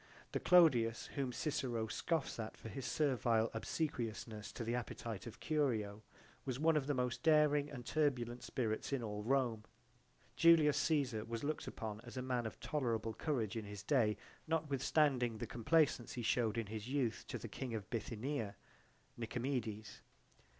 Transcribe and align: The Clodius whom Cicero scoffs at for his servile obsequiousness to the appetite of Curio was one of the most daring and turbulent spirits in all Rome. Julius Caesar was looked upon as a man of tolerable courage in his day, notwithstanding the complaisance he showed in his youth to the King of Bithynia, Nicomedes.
The 0.31 0.39
Clodius 0.39 1.09
whom 1.13 1.31
Cicero 1.31 1.85
scoffs 1.85 2.39
at 2.39 2.57
for 2.57 2.69
his 2.69 2.87
servile 2.87 3.51
obsequiousness 3.53 4.51
to 4.53 4.63
the 4.63 4.73
appetite 4.73 5.27
of 5.27 5.39
Curio 5.39 6.01
was 6.43 6.59
one 6.59 6.75
of 6.75 6.87
the 6.87 6.95
most 6.95 7.21
daring 7.21 7.69
and 7.69 7.85
turbulent 7.85 8.41
spirits 8.41 8.91
in 8.91 9.03
all 9.03 9.21
Rome. 9.21 9.63
Julius 10.35 10.77
Caesar 10.79 11.23
was 11.23 11.43
looked 11.43 11.67
upon 11.67 12.01
as 12.03 12.17
a 12.17 12.23
man 12.23 12.47
of 12.47 12.59
tolerable 12.59 13.13
courage 13.13 13.55
in 13.55 13.65
his 13.65 13.83
day, 13.83 14.17
notwithstanding 14.47 15.37
the 15.37 15.45
complaisance 15.45 16.13
he 16.13 16.23
showed 16.23 16.57
in 16.57 16.65
his 16.65 16.87
youth 16.89 17.23
to 17.27 17.37
the 17.37 17.47
King 17.47 17.75
of 17.75 17.87
Bithynia, 17.91 18.55
Nicomedes. 19.19 20.01